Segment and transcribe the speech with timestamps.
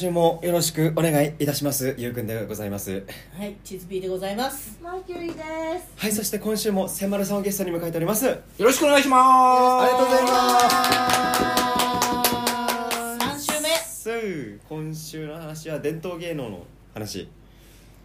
[0.00, 3.04] 週もよろしくお願いいたしますゆうくんでございます
[3.36, 4.80] はい、チズピーでございます。
[4.82, 5.42] マーキュリーで
[5.78, 5.92] す。
[5.94, 10.58] はいそして今週も千丸さんをゲストに迎えておりますよろしくお願いしますありがとうございま
[13.38, 13.68] す三週目。
[13.76, 17.28] す今週の話は伝統芸能の話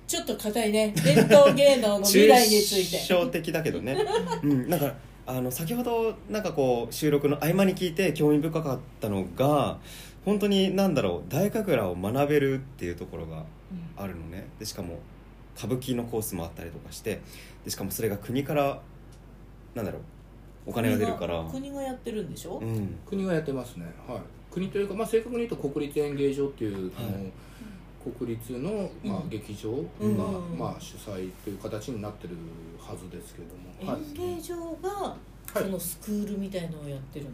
[0.05, 0.93] ちょっと硬いね。
[1.01, 2.97] 伝統芸能の未来について。
[2.97, 3.95] 抽象的だけどね
[4.43, 4.93] うんなんか
[5.27, 9.77] あの先ほどなんかこう収録の合間に聞いて興味深かったのが
[10.25, 13.45] 本当になんだろう大神楽を学べるっていうところが
[13.95, 14.47] あるのね。
[14.59, 14.99] でしかも
[15.57, 17.21] 歌舞伎のコースもあったりとかして
[17.63, 18.81] でしかもそれが国から
[19.73, 20.01] なんだろう
[20.67, 21.43] お金が出るから。
[21.43, 22.57] 国が国がやってるんでしょ？
[22.57, 22.97] うん。
[23.05, 23.85] 国がやってますね。
[24.07, 24.19] はい。
[24.51, 30.17] 国というか、まあ、正確に言うと国立演芸場っていう、あの国立の、まあうん劇場が、うん。
[30.57, 32.35] まあ、主催という形になってる
[32.79, 35.17] はずですけれども、はい、演芸場がは
[35.59, 35.63] い。
[35.63, 37.31] そのスクールみたいのをやってるの？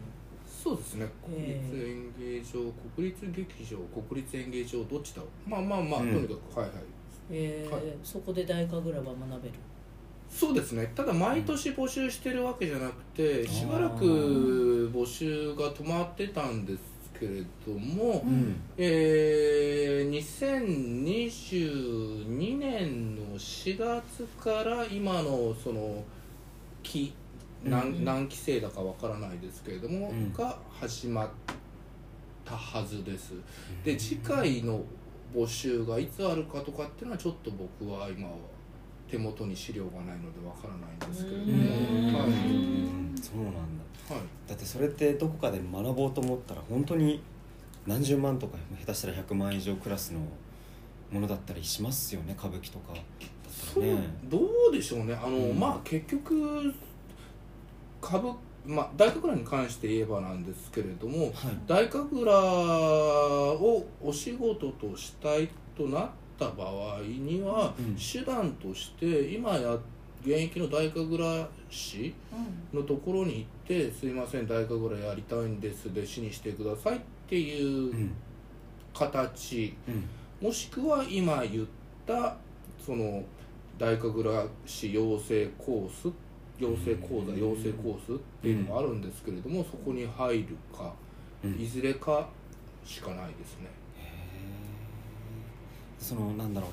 [0.62, 1.08] そうですね。
[1.24, 1.60] 国え。
[1.60, 5.50] 立演芸場国立劇場国立演芸場どっちだろう。
[5.50, 6.12] まあまあまあ、うん。
[6.12, 6.76] とにかくはいはい。
[7.32, 7.82] えーはい。
[8.04, 9.54] そこで大神楽は学べる。
[10.30, 10.92] そうですね。
[10.94, 16.80] ただ毎年募集してるわけじゃなくて、しばらく募集が止まってたんです
[17.18, 18.54] けれども、うん。
[18.78, 26.04] えー、2022年の4月から今のその
[26.84, 27.12] 期
[27.64, 30.32] 何,、うん何期生だかわからないですけれども、うん。
[30.32, 31.28] が始まっ
[32.44, 33.34] たはずです。
[33.84, 34.82] で次回の
[35.34, 38.34] 募集がいつあるかとかっていうのはちょっと僕は今は
[39.08, 42.12] 手元に資料がないのでわからないんですけれどうん。
[42.12, 42.28] も、はい。
[42.28, 43.58] うんそうなんだ。
[44.14, 47.22] はい、だってそれってどこかで学ぼうと思ったら本当に
[47.86, 50.20] 何十万とか下手したら100万以上クラスの
[51.10, 53.02] ものだったりしますよね歌舞伎とかだっ
[53.44, 53.84] たそう
[54.24, 54.38] ど
[54.70, 55.14] うでしょうね。
[55.14, 55.58] あの、うん。
[55.58, 56.74] まあ結局
[58.02, 58.30] 株
[58.66, 61.32] まあ大神楽に関して言えばなんですけれどもはい。
[61.66, 67.96] 大神楽をお仕事としたいとなった場合には、うん。
[67.96, 69.72] 手段として今や
[70.20, 72.14] 現役の大神楽師
[72.72, 78.12] のところに行って「すいません大神楽やりたいんです弟子にしてください」っていううん。
[78.94, 79.90] 形、う
[80.44, 80.46] ん。
[80.46, 81.66] もしくは今言っ
[82.06, 82.36] た
[82.78, 83.24] その
[83.78, 86.12] 大神楽師養成コース
[86.62, 90.92] 養成講座養成コースっていうのがあるんですけれども、そこに入るか
[91.44, 91.60] うん。
[91.60, 92.28] いずれか
[92.84, 93.68] しかないですね。
[95.98, 96.68] そのなんだろ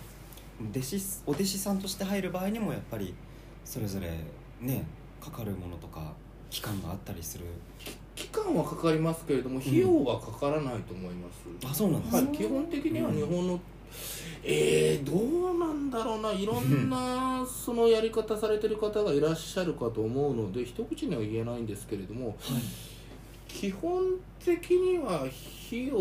[0.61, 0.67] う。
[0.71, 3.13] 弟子お弟子さんとして入る場合にもやっぱり
[3.63, 4.11] それぞれ
[4.59, 4.85] ね
[5.21, 6.13] かかるものとか
[6.49, 7.45] 期間があったりする。
[8.15, 11.45] 期間はかかりますけれども費用はかからないと思います。
[11.65, 12.25] あそうなんですはい。
[12.25, 13.59] ね、基本的には日本の、
[14.43, 16.31] えー、どうなんだろうな。
[16.31, 22.37] いろんなそのやり方されてる方がいらっしゃるかと思うので一口には言えないんですけれども
[23.47, 24.03] 基本
[24.43, 25.97] 的には費用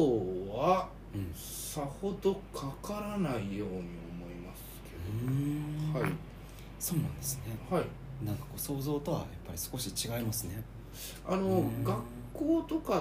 [0.57, 1.33] はうん。
[1.35, 4.63] さほどかからないように思います
[5.93, 6.01] けど。
[6.01, 6.13] はい。
[6.79, 7.43] そうなんですね。
[7.71, 7.85] はい。
[8.25, 10.63] なんかこう想像とはやっぱり少し違いますね。
[11.27, 11.85] あのうん。
[11.85, 11.99] 学
[12.35, 12.99] 校とか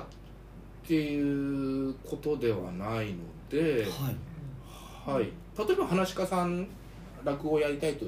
[0.85, 3.17] っていうことではないの
[3.49, 4.15] で、はい
[5.07, 6.67] はい、例えば話し家さん
[7.23, 8.05] 落語をやりたいと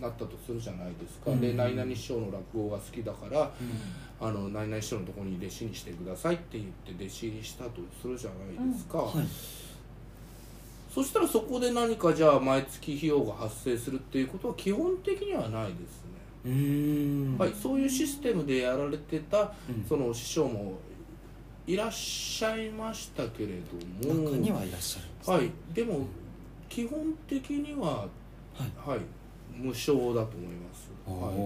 [0.00, 3.50] なったとするじゃないですか、でうん何々師匠の落語が好きだから
[4.20, 7.70] あの何々師匠のところに弟子にしてくださいって言って弟子入りしたと
[8.02, 9.26] するじゃないですか、はい。
[10.92, 16.02] そしたらそこで何かじゃあ毎月費用が発生するっていうことは基本的にはないです
[16.44, 19.84] ね、はい、そういうシステムでやられてたうん。
[19.88, 20.78] その師匠も
[21.66, 23.60] いらっしゃいましたけれ
[24.02, 24.30] ども。
[24.30, 25.36] 中にはいらっしゃるんですね。
[25.36, 26.06] はい、でも
[26.70, 28.06] 基本的には、
[28.54, 28.90] はい。
[28.90, 29.00] はい、
[29.52, 30.88] 無償だと思います。
[31.06, 31.38] おはい、ー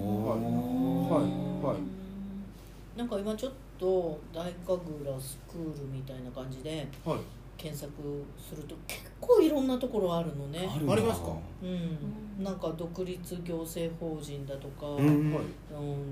[1.09, 2.99] はい、はい、はい。
[2.99, 7.19] なんか今ちょっと大神楽スクールみたいな感じではい、
[7.57, 7.91] 検索
[8.39, 10.71] すると結構いろんなところあるのね。
[10.71, 11.33] あるありますか？
[11.63, 15.33] うん、なんか独立行政法人だとか、ううん。
[15.33, 15.45] はい。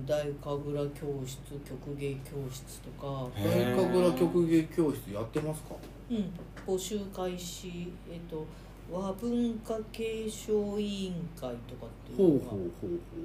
[0.07, 5.77] 大神楽教室曲芸教室とか、へ大神楽曲芸教室やってますか？
[6.11, 6.31] うん、
[6.67, 8.45] 募集開始、えっと、
[8.93, 12.59] 和文化継承委員会とかっていうのがほ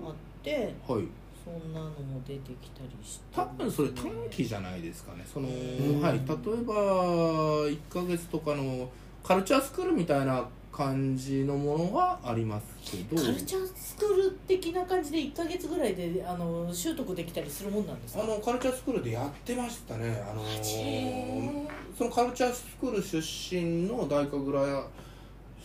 [0.08, 0.94] あってう。
[0.94, 1.04] はい。
[1.44, 3.24] そんなのも出てきたりして。
[3.34, 5.26] 多分それ短期じゃないですかね。
[5.32, 6.26] その、うんはい、例え
[6.66, 8.90] ば一ヶ月とかの
[9.24, 13.16] カルチャースクールみたいな感じのものはありますけど。
[13.22, 18.24] カルチャースクール的な感じで1か月ぐらいであの習得できたりするもんなんですか？
[18.24, 20.22] あのカルチャースクールでやってましたね。
[20.30, 21.68] あのへ
[21.98, 23.18] そのカルチャースクール出
[23.56, 24.86] 身の大神楽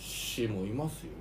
[0.02, 1.12] 師もいますよ。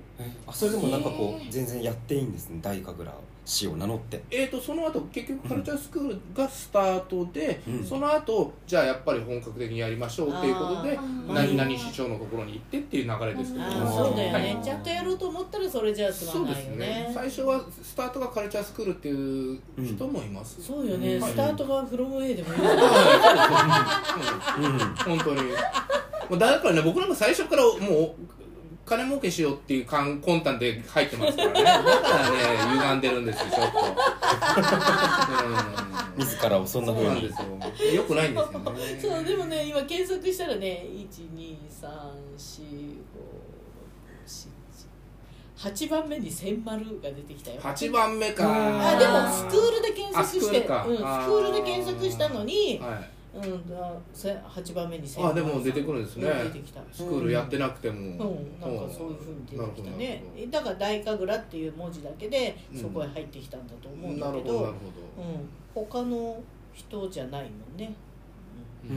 [0.46, 4.22] あそれでもなんかこう全然やっていいんですね大神楽師を名乗って。
[4.30, 7.84] えー、とその後結局カルチャースクールがスタートで、うん。
[7.84, 10.98] その後じゃあやっぱり本格的にやりましょうっていうことで
[11.28, 13.64] 何々師匠のところに行ってっていう流れですけど。
[13.64, 14.64] あーあそうだよね、はい。
[14.64, 16.86] ちゃんとやろうと思ったらそれじゃ済そうでまないよすね。
[16.86, 22.82] ね最初はスタートがカルチャースクールっていう人もいます、そうよね、うんスタートがフロム A でもいいよね。
[24.58, 24.78] うん。
[25.16, 26.38] 本当に。
[26.38, 28.14] だからね僕なんか最初からもう
[28.84, 31.62] 金儲けしようっていう魂胆で入ってますからね。
[31.62, 31.82] だか
[32.18, 32.36] らね
[32.74, 33.78] 歪んでるんですよちょっと。
[36.16, 36.24] うん。
[36.24, 37.32] 自らをそんな風に。
[37.32, 40.84] そうなんですよよくないんですよねそうでもね今検索したらね
[45.56, 47.60] 1234568番目に千丸が出てきたよ。
[47.60, 48.44] 8番目か。
[48.48, 51.12] あでもスクールで検索してあスクールか。
[51.18, 56.28] うん、スクールで検索したのに、はいうん、あせ8番目に千あでも出てくるんですね。
[56.28, 56.80] うん出てきた。
[56.92, 60.22] スクールやってなくても、うん、なんかそういうふうに出てきたね。
[60.36, 62.78] るだから大神楽っていう文字だけでうん。
[62.78, 64.74] そこへ入ってきたんだと思うんだなるけど、うん、
[65.74, 66.42] 他の
[66.74, 67.94] 人じゃないもんね、
[68.88, 68.96] うう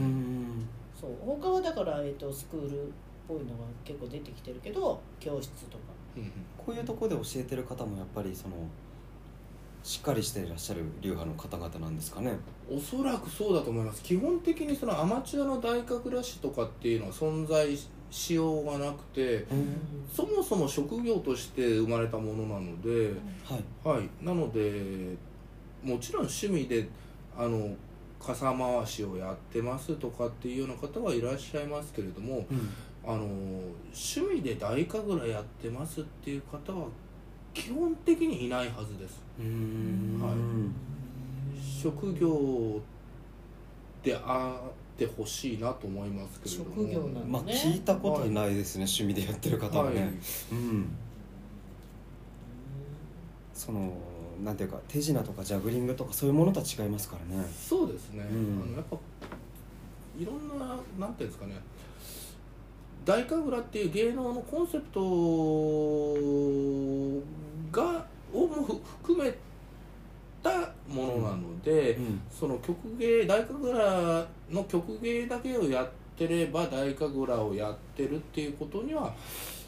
[0.60, 0.68] ん
[0.98, 2.90] そう他はだから、えっとスクールっ
[3.26, 5.84] ぽいのが結構出てきてるけど教室とか。
[6.16, 6.32] うん
[6.66, 8.56] こういうところで教えてる方もやっぱりその
[9.84, 12.32] しっかりしていらっしゃる流派の方々なんですかね
[12.68, 14.02] おそらくそうだと思います。
[14.02, 17.76] 基本的にそのアマチュアの大神楽師とかっていうのは存在
[18.10, 19.46] しようがなくて
[20.12, 23.12] そもそも職業として生まれたものなので、
[23.44, 23.56] は
[23.94, 23.96] い。
[23.98, 25.16] はい、なので
[25.82, 26.88] もちろん趣味で
[27.36, 27.74] あの
[28.20, 32.70] 傘回しをやってますとかっていうような方はいらっしゃいますけれどもうん。
[33.08, 36.88] あの趣味で大神楽やってますっていう方は
[37.54, 39.22] 基本的にいないはずです。
[39.38, 40.95] はい
[41.82, 42.80] 職業
[44.02, 46.70] であってほしいなと思いますけれども。
[46.76, 50.10] 職業なんだまあ聞いたことないですね、趣味でやってる方はね、はい。
[50.52, 50.88] うん。
[53.52, 53.92] その
[54.44, 57.44] なんていうか手品とかジャグリングとかそういうものとは違いますからね。
[57.58, 58.62] そうですね、うん。
[58.62, 58.96] あのやっぱ
[60.18, 61.54] いろんななんていうんですかね。
[63.04, 65.00] 大神楽っていう芸能のコンセプト
[67.70, 69.36] がをも含めた
[70.88, 72.20] ものなので、うん。
[72.30, 79.14] その曲芸大神楽の曲芸だけをやってれば大神楽をやってるっていうことには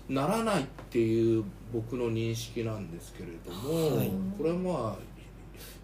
[0.09, 4.11] ならないっていう僕の認識なんですけれども、はい。
[4.37, 4.97] これはまあ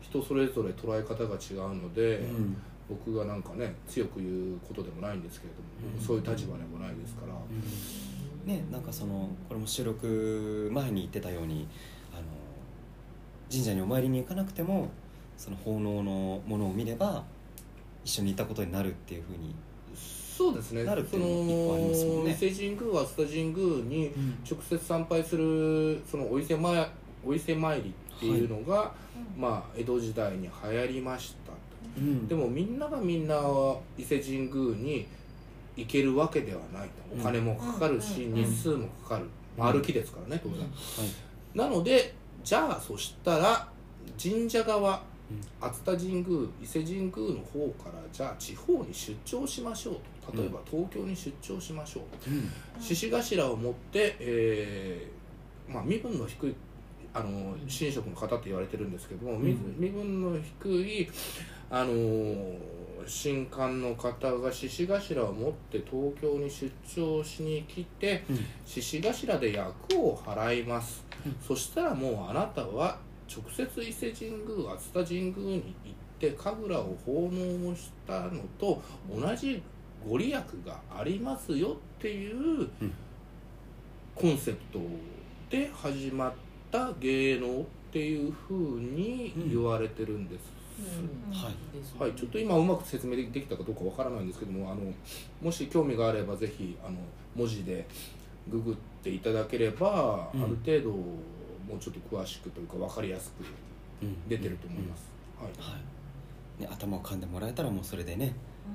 [0.01, 2.57] 人それぞれ捉え方が違うので、うん。
[2.87, 6.05] 僕がなんかね強く言うことでもないんですけれども、うん。
[6.05, 7.33] そういう立場でもないですから、
[8.45, 11.67] ねなんかそのこれも収録前に言ってたように
[12.13, 12.23] あの
[13.51, 14.91] 神社にお参りに行かなくても
[15.37, 17.25] その奉納のものを見れば
[18.05, 19.55] 一緒に行ったことになるっていうふうに、
[19.97, 20.85] そうですね。
[20.85, 22.33] なるっていうの一個ありますもんね。
[22.33, 24.13] 伊勢神宮は須田神宮に
[24.51, 26.89] 直接参拝するそのお伊勢参
[27.25, 28.93] お伊勢参りっていうのが、
[29.37, 31.59] まあ、江戸時代に流行りましたと。
[31.99, 32.26] うん。
[32.26, 33.37] でもみんながみんな
[33.97, 35.07] 伊勢神宮に
[35.76, 36.95] 行けるわけではないと。
[37.21, 38.35] お金もかかるし、うん。
[38.35, 40.69] 日数もかかる、うん歩きですからね当然、はい。
[41.57, 42.12] なので
[42.43, 43.69] じゃあそしたら
[44.21, 45.00] 神社側うん
[45.61, 49.95] 熱田神宮伊勢神宮の方からじゃあ地方に出張しましょう
[50.33, 50.37] と。
[50.37, 52.31] 例えば東京に出張しましょう。
[52.31, 52.50] うん。
[52.81, 56.54] 獅子頭を持って、えーまあ、身分の低い
[57.12, 59.76] あの神職の方って言われてるんですけども、身うん。
[59.78, 61.11] 身分の低い
[61.71, 61.95] あの
[63.07, 68.47] 神官の方が獅子頭を持って東京に出張しに来てうん。
[68.66, 71.37] 獅子頭で役を払います、うん。
[71.40, 79.62] そしたらもうあなたは直接伊勢神宮熱田神宮に行って神楽を奉納をしたのと同じ
[80.07, 80.35] ご利益
[80.66, 82.93] がありますよっていううん。
[84.14, 84.78] コンセプト
[85.50, 86.33] で始まっ
[86.71, 90.43] た芸能っていうふうに言われてるんです、
[90.78, 91.37] うん。
[92.00, 92.12] はい。
[92.12, 94.93] ちょっと今うまく説明できたかどうかわからないんですけどもあの
[95.43, 96.97] もし興味があればぜひあの
[97.35, 97.87] 文字で
[98.49, 100.45] ググっていただければ、うん。
[100.45, 100.95] ある程度
[101.68, 103.42] もうちょっと詳しくというか分かりやすく
[104.02, 104.28] うん。
[104.28, 105.04] 出てると思います、
[105.38, 105.73] はい。
[105.73, 106.62] はい。
[106.62, 108.35] ね、頭を噛んでもらえたらもうそれでね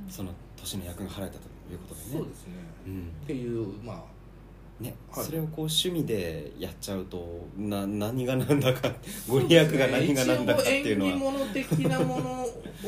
[0.09, 1.39] その年の役が払えたと
[1.71, 2.07] いうことでね。
[2.11, 2.53] そうですね、
[2.87, 3.11] うん。
[3.23, 4.83] っていうまあ。
[4.83, 5.25] ねはい。
[5.25, 8.91] それをこう趣味でやっちゃうとな何が何だか
[9.27, 11.11] ご利益が何が何だかっていうのは。
[11.11, 12.45] 一応縁起物的なもの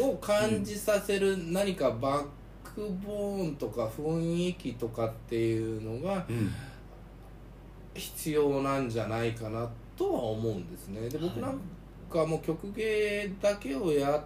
[0.10, 2.26] を感じさせる何かバッ
[2.64, 6.52] クボーンとか雰囲気とかっていうのがうん。
[7.94, 9.70] 必要なんじゃないかな
[10.02, 11.08] とは思うんですね。
[11.08, 11.60] で僕なん
[12.10, 14.24] かもう曲芸だけをやっ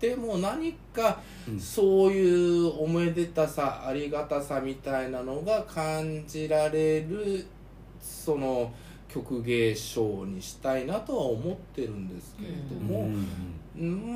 [0.00, 1.60] ても何かうん。
[1.60, 7.44] そういうおめでたさありがたさみたいなのが感じられる
[8.00, 8.72] その
[9.08, 13.08] 曲芸ショーにしたいなとは思ってるんですけれども、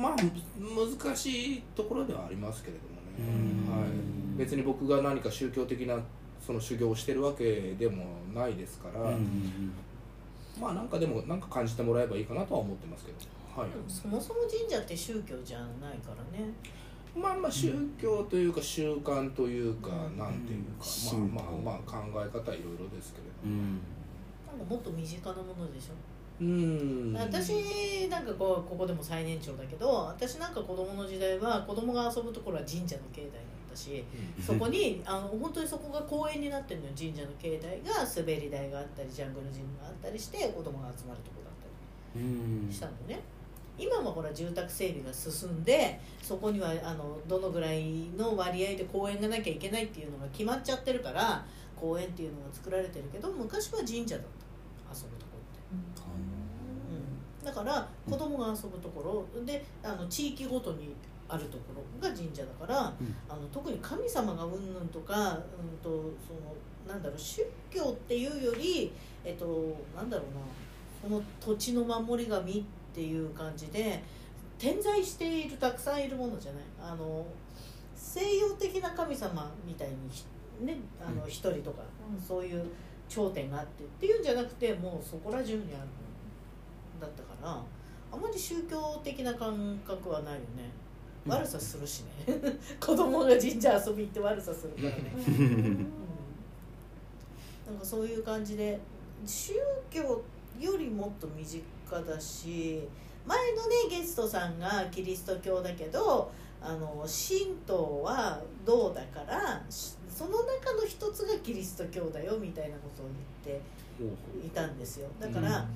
[0.01, 2.83] まあ難しいところではありますけれど
[3.23, 3.67] もうん。
[3.67, 3.89] ね、はい、
[4.37, 5.99] 別に僕が何か宗教的な
[6.45, 9.11] その修行をしてるわけでもないですから、
[10.59, 16.51] まあなんかでもなんか感じてもらえばいいかなとは思ってますけど、はい、そもそも神社って宗教じゃないからね。
[17.15, 20.17] まあまあ宗教というか習慣というか、うん。
[20.17, 20.85] なんていうか、
[21.15, 23.29] うんまあまあまあ考え方いろいろですけれど。
[23.45, 23.79] うん
[24.47, 25.93] なんかもっと身近なものでしょ？
[26.41, 27.13] うん。
[27.17, 33.39] 私なんかこうここでも最年長だけど私なんか子供の時代は子供が遊ぶところは神社の境内だ
[33.69, 34.03] ったし
[34.45, 36.93] そこにあの本当にそこが公園になってるのよ。
[36.97, 41.53] 神社の境内が滑り台があったりジャングルジムがあったりして子供が集まるとこだっ
[42.13, 42.67] たうん。
[42.67, 43.19] りしたのね。
[43.77, 51.45] 今はほら住宅整備が進んでそこにはあのどのぐらいの割合で公園がなきゃいけないっていうのが決まっちゃってるから
[51.77, 54.25] 公園っていうのが作られてるけど昔は神社だっ
[54.91, 54.95] た。
[54.95, 55.59] 遊ぶとこって。
[55.71, 60.93] うん、だから子供が遊ぶところであの地域ごとに
[61.29, 63.15] あるところが神社だから、うん。
[63.29, 65.89] あの特に神様がうんぬんとか、うん、と
[66.27, 66.55] その
[66.87, 68.91] なんだろう宗教っていうより、
[69.23, 74.03] えっと、なんだろうなこの土地の守り神っていう感じで
[74.57, 76.63] 点在しているたくさんいるものじゃない。
[76.81, 77.25] あの
[77.95, 80.25] 西洋的な神様みたいにひ
[80.61, 81.29] ねあのうん。
[81.29, 81.83] 一人とか、
[82.27, 82.65] そういう
[83.07, 87.63] 頂点があってっていうんじゃなくてもうそこら中にあるものだったから
[88.11, 90.45] あまり宗教的な感覚はないよね。
[90.83, 90.88] うん
[91.27, 92.35] 悪さするしね。
[92.79, 95.77] 子供が神社遊び行って悪さするからね、うん、
[97.67, 98.79] なんかそういう感じで
[99.25, 99.53] 宗
[99.89, 100.21] 教
[100.59, 102.81] よりもっと身近だし
[103.25, 113.05] 前のねゲストさんがキリスト教だけどあの神道はどうだからしその中の一つがキリスト教だよみたいなことを
[113.45, 115.07] 言っていたんですよ。
[115.19, 115.69] だから、うん。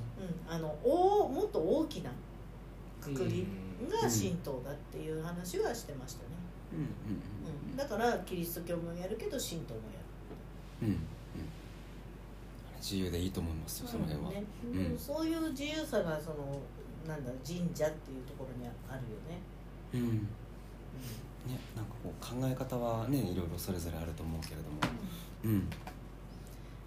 [0.49, 2.11] あのおもっと大きな
[3.01, 3.45] くくり
[3.89, 6.29] が神道だっていう話はしてましたね、
[6.73, 10.03] うんうん、だからキリスト教もやるけど神道もや
[10.83, 10.99] うんうん。
[12.79, 14.91] 自由でいいと思いますよるその辺は、ねうん。
[14.91, 14.99] うん。
[14.99, 16.59] そういう自由さがその
[17.07, 19.39] なんだ神社っていうところにあるよね、
[19.93, 19.99] うん。
[19.99, 20.17] うん。
[21.47, 24.79] ね、なんかこう考え方はねいろいろそれぞれあると思うけれども。
[25.45, 25.69] うん。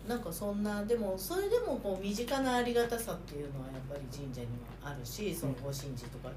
[0.08, 4.46] なんかそんなでもそれでもこう身近なありがたさっていうのはやっぱり神社に
[4.80, 6.30] はあるしそのご神事とか、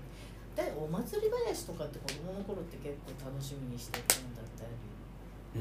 [0.56, 4.66] でお祭り囃子とかって子供の頃って結構楽しみにしてたんだった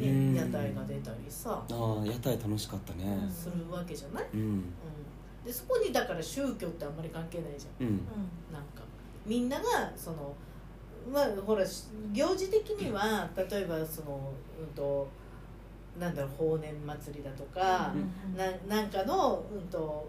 [0.00, 0.34] り、うん。
[0.34, 3.18] ね、屋台が出たりさ、ああ屋台楽しかったね。
[3.30, 4.40] するわけじゃない、うん。
[4.40, 4.64] うん、
[5.44, 7.86] でそこにだから宗教ってあんまり関係ないじゃん。
[7.86, 7.96] うん。
[8.52, 8.82] なんか
[9.24, 10.34] みんながその
[11.12, 11.64] まあほら
[12.12, 15.08] 行事的には例えばそのうんと
[15.98, 17.92] なんだろう法然祭りだとか、
[18.36, 20.06] ななんかのうんと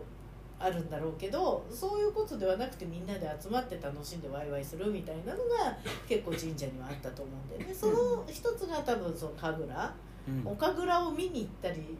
[0.62, 7.74] あるんだろうけどそういうことではなくてみんなで集まって楽しんでワイワイするみたいなのが結構神社にはあったと思うんだよね。
[7.74, 9.94] その一つが多分その神楽。
[10.28, 10.46] うん。
[10.46, 11.98] お神楽を見に行ったり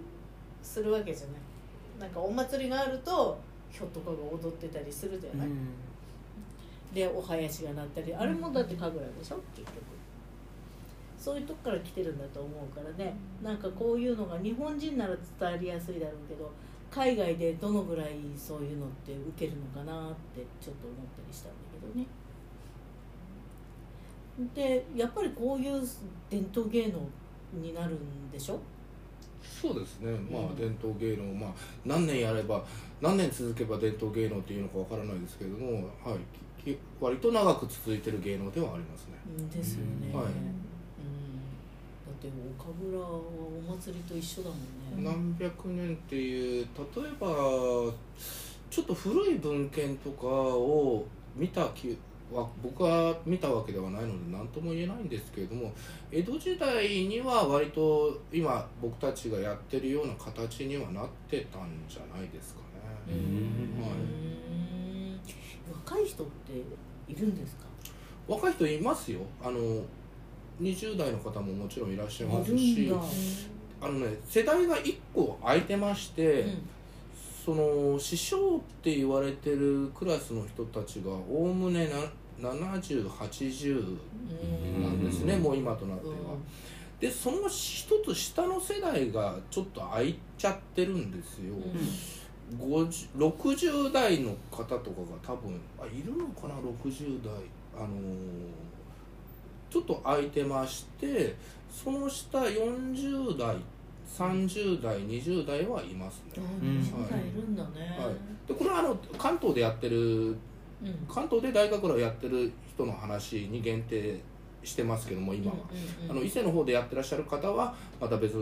[0.62, 1.36] するわけじゃない。
[2.02, 3.40] なんかお祭りがあると
[3.72, 5.68] ひょっとかが踊ってたりするじゃない、うん。
[6.94, 8.14] でお囃子が鳴ったり。
[8.14, 9.38] あれもだって神楽でしょ？
[9.56, 9.78] 結局。
[11.18, 13.14] そういうとこから来てるんだと思うからね。
[13.44, 16.52] なんかこういうのが日本人なら伝わりやすいだろうけど
[16.92, 22.06] 海外でどのぐらいそういうのって受けるのかなってちょっと思ったりしたんだけどね。
[24.56, 25.82] でやっぱりこういう
[26.30, 27.00] 伝統芸能
[27.54, 28.60] になるんでしょ？
[29.42, 30.12] そうですね。
[30.32, 31.52] まあうん伝統芸能まあ
[31.86, 32.64] 何年やれば
[33.02, 39.14] 何年続けば伝統芸能っていうのかわからないですけれどもはいき割と長く続いてる芸能ではありますね。
[39.38, 40.26] うんですよね、はい
[42.20, 47.28] ってお神楽はお祭りと一緒だもんね、何百年っていう例えば
[48.70, 51.98] ちょっと古い文献とかを見たき
[52.32, 55.74] は僕は見たわけではないので何とも言えないんですけれども
[56.12, 62.60] 江戸時代には割と今僕たちがやってるような形にはなってたんじゃないですか
[63.08, 63.18] うね。
[63.18, 65.20] んはい。
[65.88, 66.54] 若い人って
[67.12, 67.66] いるんですか？
[68.28, 69.22] 若い人いますよ。
[69.42, 69.82] あの
[70.62, 72.92] 20代の方ももちろんいらっしゃいますいし
[73.82, 76.46] あのね世代が1個空いてまして、
[77.46, 83.98] その師匠って言われてるクラスの人たちがおおむねな7080
[84.38, 85.44] うんなんですね、うん。
[85.44, 86.14] もう今となっては、
[87.00, 91.56] でその一つ下の世代がちょっと空いちゃってるんですよ、
[92.58, 97.34] 50 60代の方とかが多分あいるのかな60代。
[97.78, 98.69] あのー
[99.70, 101.36] ちょっと空いてまして
[101.70, 103.56] その下40代
[104.18, 106.34] 30代20代はいますね。
[106.38, 106.80] あうん。
[106.80, 108.48] 20代いるんだね、はい。
[108.48, 110.36] でこれはあの関東でやってるうん。
[111.08, 114.20] 関東で大学らをやってる人の話に限定
[114.64, 118.34] してますけども今は、うんうんあの伊勢の方でやってらっしゃる方はまた別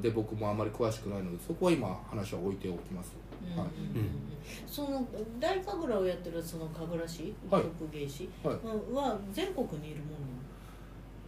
[0.00, 3.14] で僕もあまり詳しくないのでそこは今話は置いておきます。
[3.42, 3.68] うんはい。
[4.66, 5.06] その
[5.40, 7.62] 大神楽をやってるその神楽市はい。
[7.62, 8.54] 徳芸市はい。
[8.94, 10.35] は全国にいるも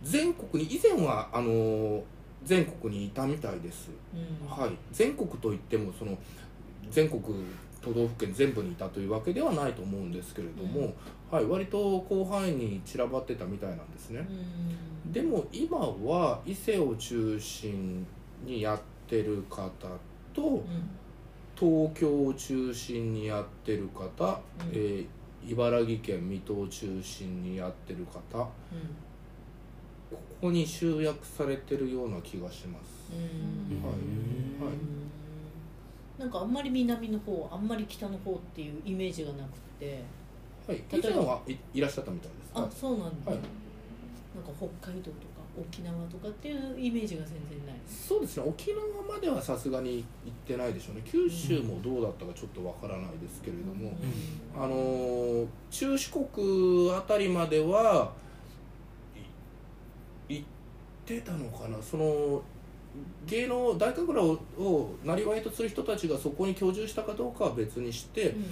[0.02, 2.02] 全国に以前はあの
[2.44, 4.76] 全国にいたみたいです、のなの、はい。
[4.92, 6.16] 全国といってもその
[6.90, 7.22] 全国
[7.80, 10.94] 都道府県全部にいたというわけではないと思うんですけれども、
[11.30, 14.26] はい、割と広範囲に散らばってたみたいなんですね、
[15.06, 15.12] うん。
[15.12, 18.06] でも今は伊勢を中心
[18.44, 19.70] にやってる方
[20.32, 20.64] とうん。
[21.58, 24.70] 東京を中心にやってる方、うん。
[24.72, 25.06] えー
[25.46, 28.48] 茨城県水戸を中心にやってる方
[30.40, 33.12] ここに集約されてるような気がします。
[33.12, 33.82] うん。
[33.82, 33.92] はい。
[34.64, 36.20] はい。
[36.20, 40.04] なんかあんまり南の方あんまり北の方っていうイメージがなくて。
[40.66, 40.82] はい。
[40.92, 43.40] 以前はいいらっしゃったみたいですあそうなんだ、はい。
[44.36, 47.76] なんか北海道とか沖縄とかっていうイメージが全然ない。
[47.88, 48.44] そうですね。
[48.46, 48.80] 沖縄
[49.12, 51.02] まではさすがに行ってないでしょうね。
[51.04, 53.92] 九州もどうだったかちょっとわからないですけれども、
[54.56, 58.12] あのー中四国あたりまでは
[61.16, 61.76] ってたのかな？
[61.82, 62.42] その
[63.26, 68.44] 芸能大神楽ををなりわいとする人たちがそこに居住したかどうかは別にして、うん。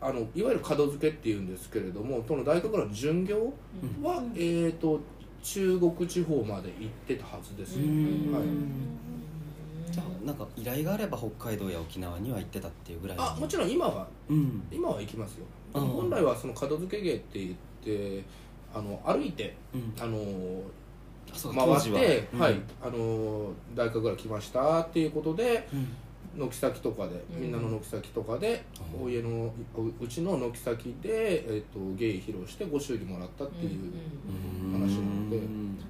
[0.00, 4.32] あのいわゆる門付けっていうんですけれどもその大神楽の巡業うんは、うん。
[4.34, 5.00] えー、と
[5.42, 8.32] 中国地方まで行ってたはずです、うん。
[8.32, 8.42] はい。
[9.90, 14.62] じゃあなんか依頼があれば北海道や沖縄には行ってたっていうぐらいあもちろん今はうん。
[14.70, 15.46] 今は行きますよ。
[15.72, 18.24] 本来はその門付け芸って言って
[18.74, 19.94] あの歩いてうん。
[19.98, 20.18] あの
[21.42, 22.40] 回って、うん。
[22.40, 22.60] はい。
[22.82, 25.88] あの大神楽来ましたっていうことでうん。
[26.36, 27.42] 軒先とかでうん。
[27.42, 28.64] みんなの軒先とかで、
[28.96, 29.02] うん。
[29.04, 35.38] お家のううちの軒先で、えー、と芸披露してご祝儀もらったっていう、うんうん話なので。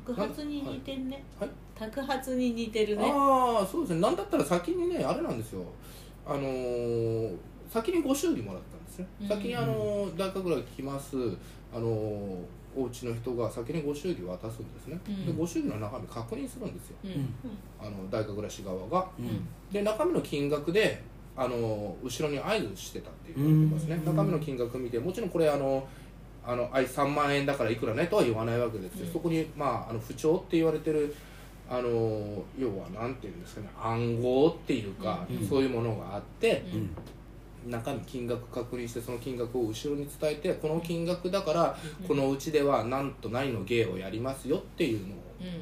[0.06, 1.50] 宅発に似てんね、はい。
[1.74, 3.10] 宅発に似てるね。
[3.10, 4.00] ああそうですね。
[4.00, 5.62] なんだったら先にねあれなんですよ。
[6.26, 7.36] あのー
[7.72, 9.28] 先にご祝儀もらったんですね、うん。
[9.28, 11.16] 先にあのー大神楽来ます。
[11.74, 12.36] あのー
[12.76, 15.26] お家の人が先にご祝儀渡すんですね、うん。
[15.26, 16.96] でご祝儀の中身確認するんですよ。
[17.04, 17.10] うん。
[17.10, 17.34] ん
[17.80, 19.06] あの大神楽市側が。
[19.18, 19.46] うん。
[19.72, 21.02] で中身の金額で
[21.36, 25.86] あの後ろに合図してたって言われてますね、うん中身の金額見てもちろんこれあの
[26.46, 29.12] あのあい3万円だからいくらねとは言わないわけですよ、うん。
[29.12, 31.14] そこに、まあ、あの不調って言われてる
[31.68, 35.48] あの要はなんていうんですかね暗号っていうか、うん。
[35.48, 36.62] そういうものがあって
[37.66, 42.06] 中身金額確認してその金額を後ろに伝えてこの金額だからうん。
[42.06, 45.18] このうちではなんとないの芸をやりますよっていうのを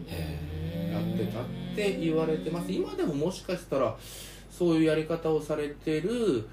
[0.09, 2.71] へやってたって言われてます。
[2.73, 3.97] 今でももしかしたら
[4.51, 6.47] そういうやり方をされてる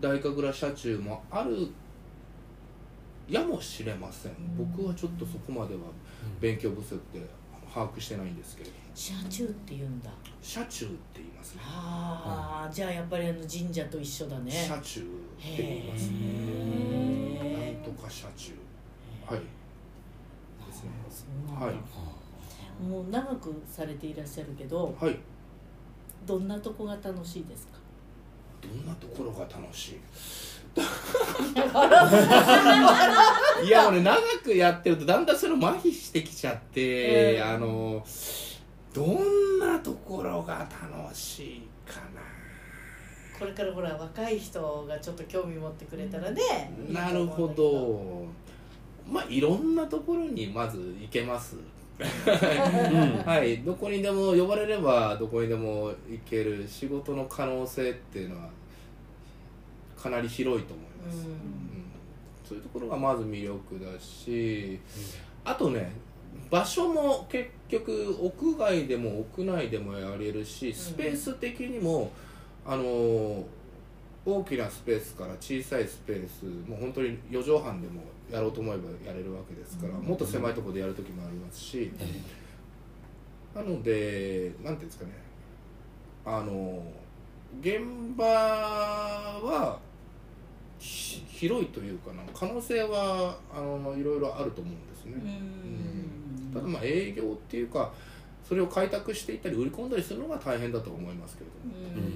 [0.00, 1.68] 大神楽社中もある
[3.28, 4.32] やもしれません。
[4.56, 5.80] 僕はちょっとそこまでは
[6.40, 7.20] 勉強不足で
[7.72, 8.82] 把握してないんですけれども。
[8.94, 10.10] 車中って言うんだ
[10.46, 11.60] 社中って言いますね。
[11.64, 14.50] ああ、じゃあやっぱりあの神社と一緒だね。
[14.52, 15.08] 社中って
[15.56, 17.72] 言いますね。
[17.74, 18.52] なんとか社中。
[19.26, 19.38] はい。
[19.40, 19.44] で
[20.72, 20.90] すね。
[21.58, 21.74] はい。
[22.84, 25.16] もう長くされていらっしゃるけどはい。
[26.26, 27.78] どんなとこが楽しいですか？
[28.60, 30.00] どんなところが楽しい？
[33.66, 37.44] いや俺長くやってるとだんだんそれ麻痺してきちゃって、うん。
[37.44, 38.02] あの
[38.94, 42.00] どんなところが楽しいか
[43.36, 46.40] これからほら若い人がちょっと興味持ってくれたらね、
[46.88, 48.24] ななるほど。
[49.10, 51.56] まあいろんなところにまず行けます。
[51.98, 52.04] うん。
[53.24, 53.58] はい。
[53.58, 58.48] どこにでも呼ばれればどこにでも行ける仕事の可能性っていうのは
[60.00, 61.32] かなり広いと思います、うん。
[61.32, 61.38] うん。
[62.48, 64.78] そういうところがまず魅力だし、
[65.44, 65.92] あとね
[66.50, 72.12] 場所も結局屋外でも屋内でもやれるしスペース的にも、
[72.66, 73.44] あの
[74.26, 81.92] 大きなスペースから小さいスペースもう本当に4畳半でもやろうと思えばやれるわけですから、うんもっと狭いところでやる時もありますし、
[83.54, 85.10] なのでなんていうんですかね
[86.24, 86.82] あの
[87.60, 87.80] 現
[88.16, 89.78] 場は
[90.78, 95.93] ひ広いというかな可能性はあのいろいろあると思うんですね、うん
[96.54, 97.92] ただまあ営業っていうか
[98.48, 102.14] それを開拓していったり売り込んだりするのが大変だと思いますけれども。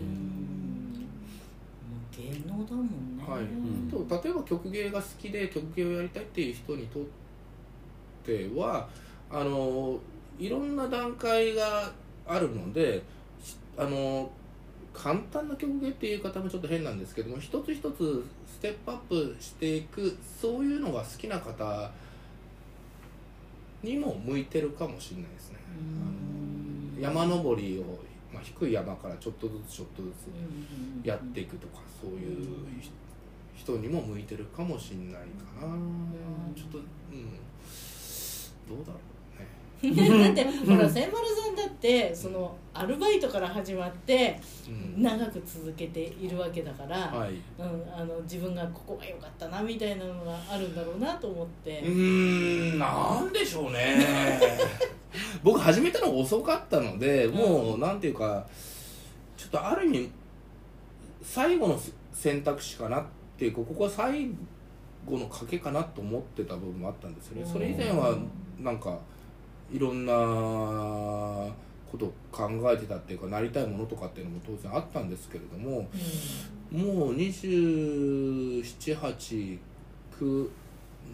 [2.18, 4.24] 芸能だもんね、はい。
[4.24, 7.04] 例えば曲芸が好きで曲芸をやりたいっていう人にとっ
[8.24, 8.88] ては
[9.30, 9.98] あの
[10.38, 11.92] いろんな段階が
[12.26, 13.02] あるので
[13.42, 14.30] しあの
[14.92, 21.90] 簡単な曲芸っていう言い方もちょっと変なんですけども一つ一つステップアップしていくそういうのが好きな方
[23.88, 25.58] にも向いてるかもしれないですね。
[26.96, 27.02] うん。
[27.02, 27.82] 山登りを、
[28.32, 31.02] まあ、低い山からちょっとずつちょっとずつうん。
[31.02, 32.36] やっていくとかそういう
[32.80, 32.90] ひ
[33.56, 35.72] 人にも向いてるかもしんないかな、
[36.54, 36.84] ちょっとうん。
[38.68, 38.96] どうだろう。
[38.96, 39.17] ね、
[40.24, 47.32] だってほら千丸さんだってそのアルバイトから始まってうん、長く続けているわけだから、はい。
[47.58, 53.96] うん、あの自分がここが良かったなみたいなのがあるんだろうなと思って、うーんなんでしょうね。
[55.42, 58.46] 僕始めたのが遅かったのでもうなんていうか
[59.36, 60.10] ちょっとある意味
[61.22, 61.80] 最後の
[62.12, 63.04] 選択肢かなっ
[63.38, 64.30] ていうかここは最
[65.06, 67.50] 後の賭けかなと思ってた部分もあったんですよね。
[67.50, 68.16] それ以前は
[68.58, 68.98] なんか
[69.70, 70.14] いろんな
[71.90, 75.88] ことを考えてたっていうかなりたいものとかっていうのも当然あったんですけれども
[76.70, 79.58] もう278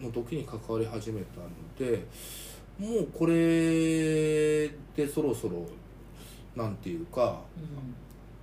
[0.01, 2.05] の時に関わり始めたので
[2.77, 5.65] もうこれでそろそろ
[6.55, 7.41] なんていうか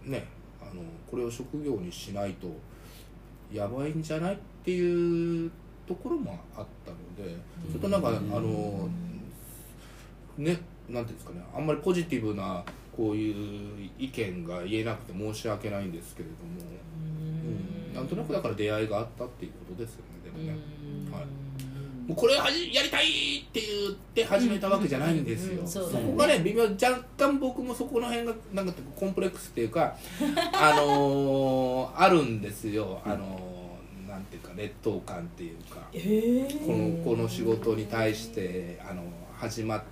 [0.04, 0.26] ね
[0.60, 2.48] あのこれを職業にしないと
[3.52, 5.50] やばいんじゃないっていう
[5.86, 6.96] ところもあったの
[7.28, 7.36] で
[7.70, 8.88] ちょっとなんかあの
[10.38, 12.62] ねなんていうんですかねあんまりポジティブな
[12.96, 16.70] こういう意見が言えなくて申し訳ないんですけれども、
[17.90, 20.50] うん、なんとなくだから出会いがあったっていうことですよねでもね、
[21.10, 21.26] はい。
[22.06, 29.96] もうこれはじやりたいって言って始めたわけじゃないんですよ、そこがね微妙若干僕もそこの辺がなんかコンプレックスっていうか
[30.52, 33.00] あのーあるんですよ。
[33.04, 35.88] あのーなんていうか劣等感っていうか。
[35.94, 36.66] えー。
[36.66, 39.02] このこの仕事に対してあの
[39.34, 39.82] 始ま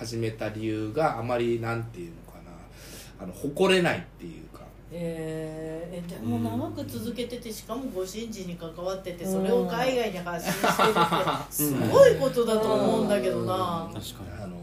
[0.00, 4.60] 始めた理由があまりなんていうのかなあの誇れないっていうか。
[4.90, 13.90] えー、えでも長く続けててしかもご神事に関わっててそれを海外に発信してるって すごいことだと思うんだけどな。
[13.92, 14.56] 確かあの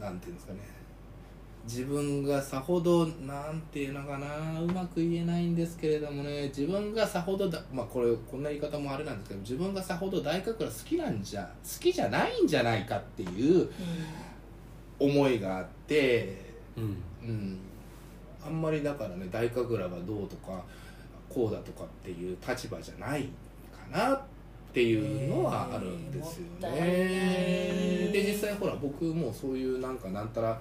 [0.00, 0.60] なんていうんですかね。
[1.64, 13.70] 自分がさほどなんていうのかなうまく言えないんですけれどもね自分がさほどだまあこれこんな言い方もあれなんですけど自分がさほど大神楽好きなんじゃ好きじゃないんじゃないかっていう
[15.00, 16.36] 思いがあって
[16.76, 17.28] にうん。
[17.28, 17.58] うん。
[18.46, 20.62] あんまりだからね大神楽がどうとか
[21.28, 23.28] こうだとかっていう立場じゃない
[23.92, 24.22] かなっ
[24.72, 28.10] ていうのはあるんですよね。
[28.12, 30.60] で実際ほら僕もそういうなんかなんたら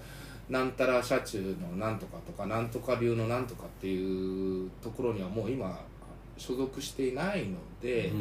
[0.50, 5.80] なんたら車中のなんとかとかなんとか流のなんとかっていうところにはもう今
[6.38, 8.12] 所属していないので、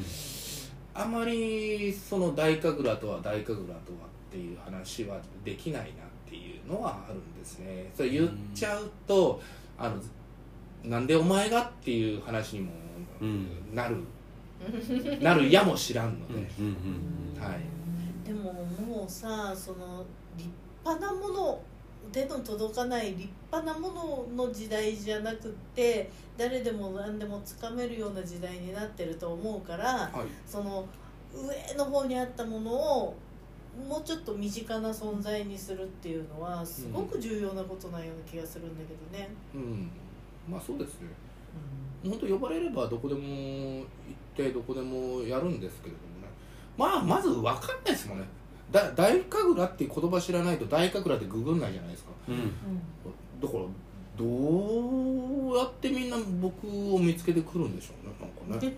[0.95, 7.91] あまりその大神楽とは大神楽とはっていう話はできないなっていうのはあるんですね。
[7.97, 9.41] それ言っちゃうと、
[9.79, 9.97] あの
[10.85, 12.73] なんでお前がっていう話にも
[13.21, 13.97] うんなる、
[15.21, 16.67] なるやも知らんので、うん
[17.37, 17.61] うんはい。
[18.27, 20.05] でももうさその
[20.37, 20.51] 立
[20.85, 21.61] 派なもの
[22.13, 30.27] 手の届かない立派なものの時代じゃなくって誰でも何でもつかめるような時代になってると思うからはい。
[30.47, 30.87] その
[31.35, 33.15] 上の方にあったものを
[33.87, 39.31] もうちょっと身近な存在にするっていうのはすごく重要なことなような気がするんだけどね。
[39.55, 39.91] うん。
[40.51, 41.09] まあそうですね。
[42.05, 43.85] 本当呼ばれればどこでも行っ
[44.37, 46.29] てどこでもやるんですけれどもね。
[46.77, 48.25] まあまず分かんないですもんね。
[48.71, 52.11] だ大神楽っていう言葉知らないと大神楽ってググんないじゃないですか。
[52.29, 52.53] うん。
[53.41, 53.65] だから
[54.19, 58.77] どうやってみんな僕を見つけてくるんでしょうねなんかね。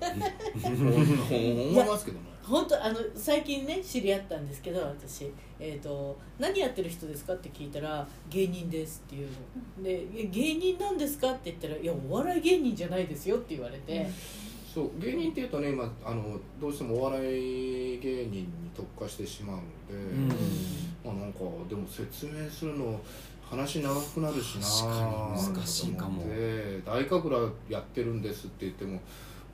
[1.73, 2.31] 思いますけどね。
[2.43, 9.29] 本当あの最近ね知り合ったんですけど私、えーと「何やってる人ですか?」って聞いたら「芸人です」っていう
[9.79, 9.85] の。
[9.85, 14.11] で「え芸人なんですか?」って言ったら「いやお笑い芸人じゃないですよ」って言われて、
[14.75, 20.29] そう芸人っていうとね今あのどうしてもお笑い芸人に特化してしまうので、うん。
[21.03, 23.01] まあなんかでも説明するの
[23.51, 24.63] 話長くなるしな。
[24.63, 26.25] 確かに難しいかも。
[26.29, 29.01] で大神楽やってるんですって言っても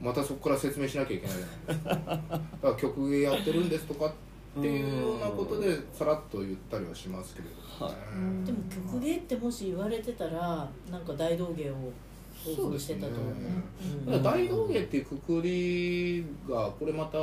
[0.03, 1.67] またそこから説明しなきゃいけないじゃない。
[1.67, 2.31] ですかだか
[2.63, 4.13] ら曲芸やってるんですとかっ
[4.61, 8.59] ていうようなことでさらっと言ったりはしますけれどもね、でも
[8.91, 11.75] 曲芸ってもし言われてたらなんか大道芸を
[12.43, 13.25] 想像してたと思う。
[13.25, 17.19] そうですねうん大道芸っていうくくりがこれまた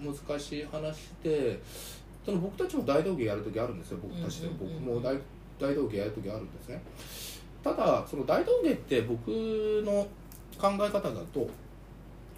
[0.00, 1.60] 難しい話で
[2.24, 3.98] その僕たちも大道芸やる時あるんですよ。
[4.00, 5.16] 僕たちで、僕も大
[5.62, 6.82] 大道芸やる時あるんですね。
[7.62, 10.06] ただその大道芸って僕の
[10.58, 11.48] 考え方だと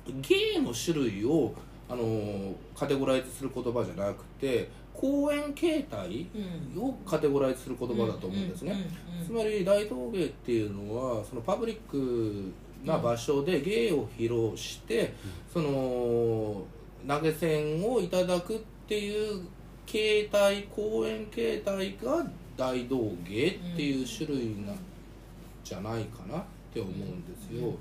[0.07, 1.55] 芸の種類を
[1.89, 6.27] あのカテゴライズする言葉じゃなくて公演形態
[6.75, 6.83] うん。
[6.83, 8.87] をカテゴライズする言葉だと思うんですね、
[9.25, 12.53] つまり大道芸っていうのはそのパブリック
[12.85, 15.15] な場所で芸を披露して、
[15.53, 16.65] その
[17.09, 19.43] 投げ銭をいただくっていう
[19.87, 24.79] 形態公演形態が大道芸っていう種類なん
[25.63, 27.73] じゃないかなって思うんですよ。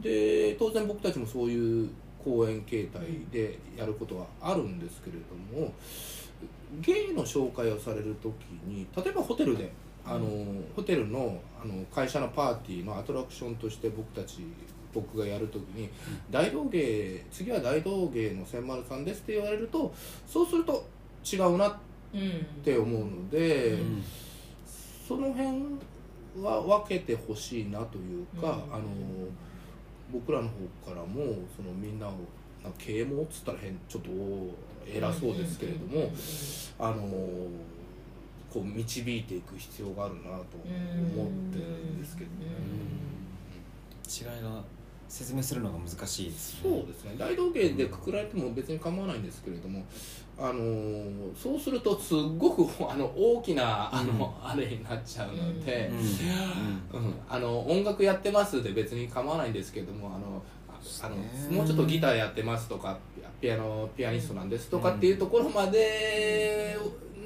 [0.00, 1.90] で当然僕たちもそういう
[2.22, 5.72] 公演形態でやることはあるんですけれども
[6.80, 8.34] 芸の紹介をされる時
[8.66, 9.70] に例えばホテルで
[10.04, 10.28] あの、
[10.76, 14.40] ホテルのあの会社のパーティーのアトラクションとして僕たち
[14.92, 15.90] 僕がやる時に
[16.30, 19.92] 「大道芸次は大道芸の千丸さんです」って言われると
[20.26, 20.86] そうすると
[21.24, 21.76] 違うなっ
[22.14, 23.72] うんうんて思うので。
[23.72, 24.02] うん
[25.06, 25.46] その辺
[26.42, 28.84] は分けてほしいなというか、うんあの
[30.12, 30.48] 僕らの
[30.84, 31.24] 方からも
[31.56, 32.12] そのみんなを
[32.62, 34.10] なんか啓蒙っつったら変ちょっと
[34.88, 36.12] 偉そうですけれども、
[36.78, 37.02] あの
[38.52, 40.44] こう導いていく必要があるなと思っ
[41.52, 42.46] てるんですけどね。
[44.08, 44.62] 違いが
[45.08, 47.14] 説明するのが難しいですそうねですね。
[47.18, 49.84] 大道芸でくくられても別に構わないんですけれども、
[50.38, 55.90] あのそうするとすっごく あの大きなあの、あれになっちゃうので。
[56.92, 57.00] うん。
[57.00, 60.42] うん、あの音楽やってますで別に構わないんですけどもあの
[61.02, 61.16] あの
[61.56, 62.98] もうちょっとギターやってますとか
[63.40, 66.76] ピアノピアニストなんですとかっていうところまで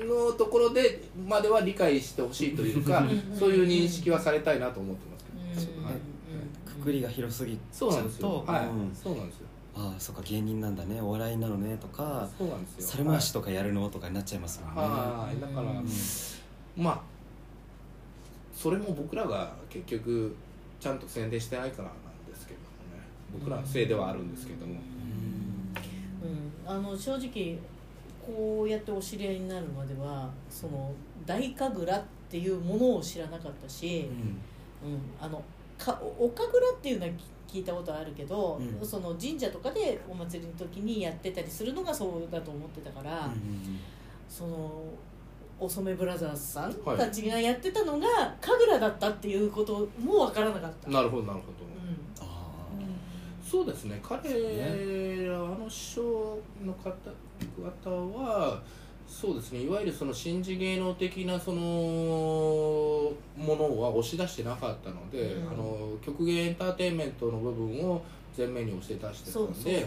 [0.00, 3.38] のところでまでは理解してほしいというかうん。
[3.38, 5.18] そういう認識はされたいなと思ってま
[5.60, 5.84] すけど、うん。
[5.84, 6.09] はい
[6.80, 8.66] くくりが広すぎちそうなんですゃうとよ、はい。
[8.66, 9.46] うんそうなんですよ。
[9.76, 12.82] ああそっか芸人なんだねお笑いなのねとかそうなんですよ。
[12.82, 14.80] 猿回しとかやるのとかになっちゃいますもんね。
[14.80, 15.40] はい。
[15.40, 15.86] だから、うん。
[16.76, 17.00] まあ
[18.54, 20.34] それも僕らが結局
[20.80, 22.66] ちゃんと宣伝してないからなんですけども
[22.96, 23.02] ね。
[23.32, 24.74] 僕らのせいではあるんですけども、
[26.24, 27.58] うん、あの正直
[28.20, 30.92] こうやってお知り合いになるまではその
[31.24, 34.10] 大神楽っていうものを知らなかったし、
[34.84, 34.98] うん。
[35.20, 35.42] あの
[35.84, 37.12] かお神楽っていうのは
[37.48, 38.86] 聞いたことあるけど、うん。
[38.86, 43.28] その神社とかでお祭りの時にやってたりするのがそうだと思ってたから、
[44.28, 44.84] その
[45.58, 48.06] お染ブラザーズさんはいたちがやってたのが
[48.40, 50.90] 神楽だったっていうこともわからなかった。
[50.90, 52.28] なるほどなるほど、うん。
[52.28, 52.50] あ
[53.44, 54.00] そうですね。
[54.02, 56.90] 彼らあの師匠の方
[57.82, 58.62] 方は
[59.10, 59.64] そうですね。
[59.64, 65.48] いわゆるその新次芸能的なそのものは押し出してなかったので、うん。
[65.48, 68.02] あの曲芸エンターテインメントの部分を
[68.38, 69.86] 前面に押して出してたそうんそうで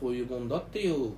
[0.00, 1.10] そういうもんだっていう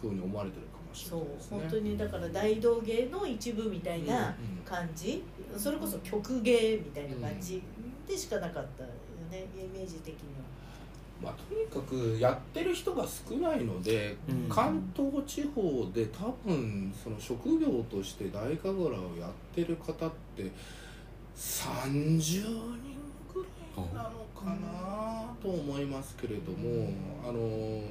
[0.00, 1.58] ふうに思われてるかもしれそうないですね。
[1.60, 5.22] 本当にだから大道芸の一部みたいな感じ、
[5.56, 7.62] それこそ曲芸みたいな感じ
[8.06, 8.88] でしかなかったよ
[9.30, 10.57] ねイメージ的には。
[11.22, 14.48] まあ、とにかくやってる人が少ないので、うん。
[14.48, 20.50] 関東地方で多分その職業として大神楽をやってる方って
[21.36, 22.42] 30人
[23.34, 23.44] ぐ
[23.76, 26.90] らいなのかなと思いますけれども、
[27.28, 27.82] あの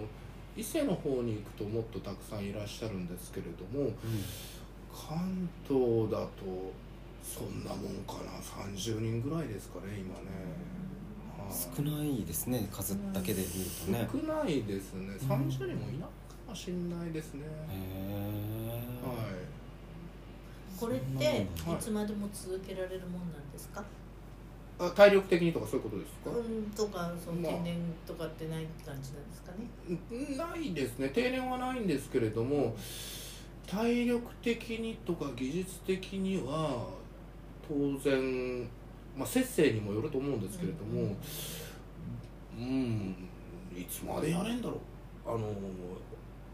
[0.55, 3.91] 伊勢の方に行くともっとたくさんいらっしゃるんですけれども
[4.91, 6.73] 関東だと
[7.21, 10.86] そんなもんかな？30人ぐらいですかね今ね。
[11.47, 14.09] はい少ないですね数だけで見るとね。
[14.27, 15.13] 少ないですね。
[15.21, 16.07] 30人もいないか
[16.49, 20.79] もしれないですね、へえはい。
[20.79, 23.83] これってはいいつまでも続けられるもんなんですか、
[24.79, 30.35] あ体力的にとかそういうことですか、うん、とかそのまあ天然とかってない感じなんですかね？
[30.35, 31.09] んないですね。
[31.09, 32.75] 定年はないんですけれども
[33.67, 36.87] 体力的にとか技術的には
[37.67, 38.69] 当然、
[39.17, 41.15] まあ、節制にもよると思うんですけれども
[42.57, 43.15] うん、
[43.75, 44.79] いつまでやれんだろう。
[45.29, 45.53] あの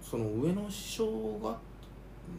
[0.01, 1.57] その上の師匠が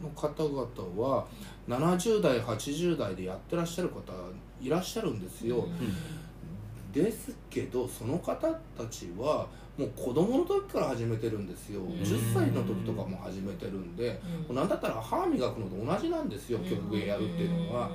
[0.01, 1.25] の方々は
[1.67, 4.01] 70代80代でやってらっしゃる方
[4.61, 5.67] いらっしゃるんですよ、
[6.93, 11.87] ですけどその方たちはもう子供の時から始めてるんですよ、うん。
[11.89, 14.55] 10歳の時とかも始めてるんで、うん。
[14.55, 17.91] なんだったら歯磨くのと同じなんですよ、曲芸やるっていうのは、ん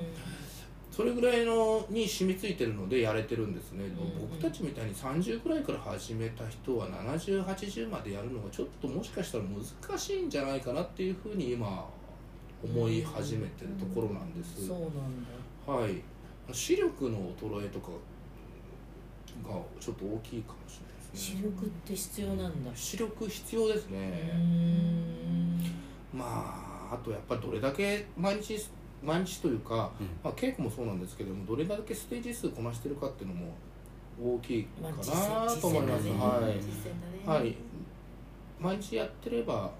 [0.91, 11.87] それぐらいのに染みついてるのでやれてるんですね、うん僕たちみたいに30ぐらいから始めた人は7080までやるのがちょっともしかしたら難しいんじゃないかなっていうふうに今
[12.63, 14.91] 思い始めてるところなんです、そうなん
[15.65, 15.73] だ。
[15.73, 16.01] はい。
[16.51, 17.91] 視力の衰えとか
[19.47, 22.71] がちょっと大きいかもしれないです視ね力って必要なんだ。
[22.75, 25.59] 視力必要ですうね、ん。
[26.13, 28.57] まああ、あとやっぱりどれだけ毎日
[29.03, 30.07] 毎日というか、うん。
[30.23, 33.53] まあ、稽古もそうなんですけどもどれだけステージ数こなしてるかっていうのも
[34.21, 36.59] 大きいかまあなと思います、実践だね。
[37.25, 37.41] はい。
[37.41, 37.55] はい。
[38.59, 39.71] 毎日やってればは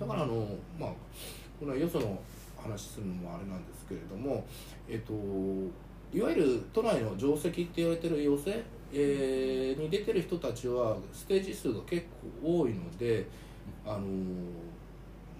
[0.00, 0.46] だからあの
[0.78, 0.90] まあ
[1.60, 2.18] このよその
[2.56, 4.44] 話するのもあれなんですけれども
[4.88, 5.12] えっと
[6.16, 12.06] いわゆる都内の定石って言われてる寄せ、えーに出てる人たちはステージ数が結
[12.42, 13.26] 構多いので
[13.86, 14.00] あの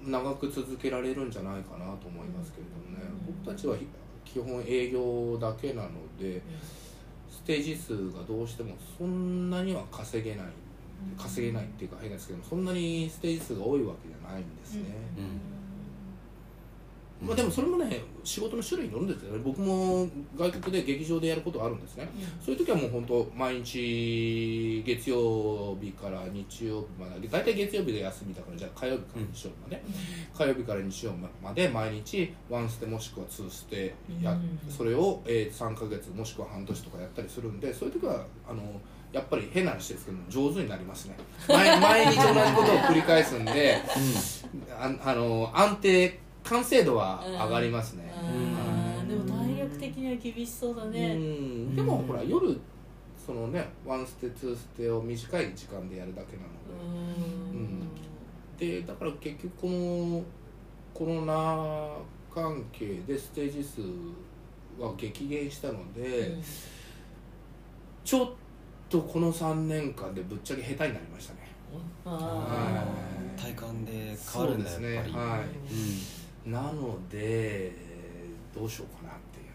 [0.04, 3.76] 長く続けられるんじゃないかなと思いますけれどもね、うん僕たちは
[4.24, 6.40] 基本営業だけなので
[7.30, 10.46] ステージ数がどうしてもそんなには稼げない。
[11.18, 14.82] 稼げないっていうか変ですけどそんなにステージ数が多いわけじゃないんですね、
[15.18, 15.40] うん。
[17.22, 19.40] まあ、でもそれもね仕事の種類によるんですよね。
[19.44, 22.08] 僕も外国で劇場でやることあるんですね。
[22.44, 29.82] そういう時はもう本当毎日月曜日から日曜日まで大体月曜日で休みだからじゃあ火曜日から日曜日まで、
[30.36, 34.58] 火曜日から日曜日まで毎日ワンステもしくはツーステや、うん。
[34.70, 38.62] それを、えー、3ヶ月もしくは半年とかやったりするんでそういう時はあの
[39.12, 41.16] やっぱり変な話ですけど上手になりますね。
[41.46, 43.78] 毎毎日同じことを繰り返すんで
[44.70, 48.12] ああの安定完成度は上がりますね、
[49.08, 51.76] でも体力的には厳しそうだうねん。
[51.76, 52.58] でもほら夜
[53.24, 56.58] そのねワンステツーステを短い時間でやるだけなので、
[57.52, 57.88] うん。
[58.58, 60.22] でだから結局この
[60.92, 61.96] コロナ
[62.34, 63.82] 関係でステージ数
[64.80, 66.36] は激減したので、
[68.04, 68.30] ちょっ
[68.88, 71.40] とこの3年間でぶっちゃけ下手になりましたね。
[72.04, 72.84] あ
[73.36, 75.18] 体感で変わるんだそうですやっぱり、ね。
[75.18, 77.72] はいなので
[78.54, 79.52] どうしようかなっていうね、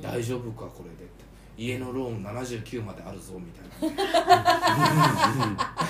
[0.00, 1.22] ー大丈夫かこれでって。
[1.58, 3.92] 家のローン79まであるぞみたいな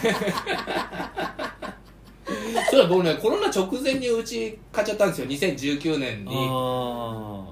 [2.69, 5.27] それは僕ねコロナ直前にうち買っちゃったんですよ。
[5.29, 6.35] 2019年に。
[6.35, 7.45] あ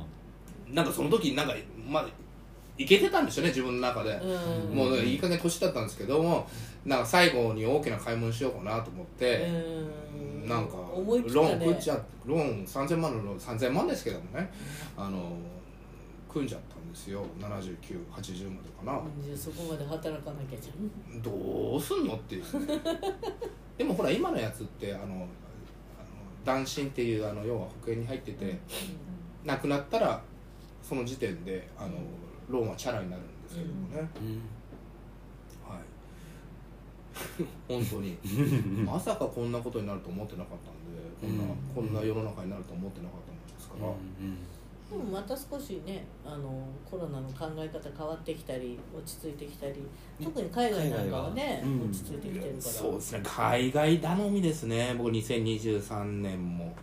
[0.69, 1.55] なんかその時なんか
[1.89, 2.09] まあ
[2.77, 4.77] いけてたんですよね自分の中で、うん。
[4.77, 6.49] もういい加減年だったんですけども
[6.85, 9.47] なんか最後に大きな買い物しようかなと思って、
[10.15, 10.49] うん。
[10.49, 14.51] なんかローン組っちゃローン3000万のローン3000万ですけどもね。
[14.97, 15.33] あの
[16.29, 17.25] 組んじゃったんですよ。
[17.41, 21.21] 7980までかな、じゃあそこまで働かなきゃじゃん。
[21.21, 22.67] どうすんのっていう。
[22.67, 22.81] ね
[23.77, 25.27] でもほら今のやつってあのあの
[26.45, 28.59] 断診っていうあの要は保険に入ってて、
[29.45, 30.23] 亡くなったら
[30.83, 31.95] その時点であの
[32.49, 34.27] ローンはチャラになるんですけどもね、ーうん。
[34.29, 34.60] はい
[37.69, 38.17] 本当に。
[38.85, 43.93] まさかこんなことになると思ってなかったんでこんな、こんな世の中になると思ってなかったもんですから、
[44.91, 49.75] でもまた少しねあのコロナの考え方変わってきたり落ち着いてきたり
[50.23, 52.61] 特に海外なんかはね、うん落ち着いてきてるから。
[52.63, 53.21] そうですね。
[53.25, 54.95] 海外頼みですね。
[54.99, 56.75] 僕2023年も、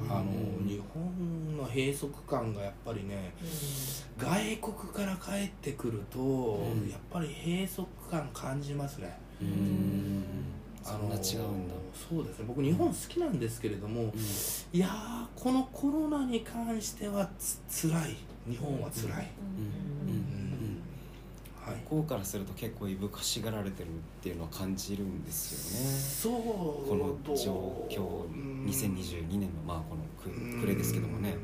[0.00, 0.10] うん。
[0.10, 0.30] あの
[0.66, 3.34] 日本の閉塞感がやっぱりね
[4.16, 6.88] 外国から帰ってくると、ん。
[6.88, 10.24] やっぱり閉塞感感じますねうーん。
[10.82, 11.74] そんな違うんだ。
[12.08, 12.44] そうですね。
[12.48, 14.12] 僕日本好きなんですけれども、
[14.72, 18.16] いやーこのコロナに関してはつ辛い。
[18.48, 19.30] 日本は辛い、
[20.06, 20.12] うん。
[20.12, 20.14] うん。
[20.14, 20.82] うん
[21.68, 21.76] はい。
[21.84, 23.90] 向こうからすると結構いぶかしがられてるっ
[24.22, 26.38] ていうのは感じるんですよね。
[26.40, 26.88] そう。
[26.88, 28.64] この状況うん。
[28.66, 31.36] 2022年のまあこのく暮れですけどもね。